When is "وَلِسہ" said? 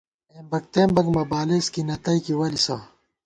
2.39-2.77